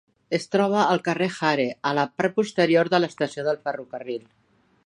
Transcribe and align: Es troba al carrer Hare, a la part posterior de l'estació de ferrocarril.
Es 0.35 0.47
troba 0.53 0.85
al 0.93 1.03
carrer 1.07 1.27
Hare, 1.35 1.67
a 1.91 1.93
la 1.99 2.07
part 2.21 2.39
posterior 2.39 2.93
de 2.95 3.01
l'estació 3.05 3.49
de 3.51 3.55
ferrocarril. 3.67 4.27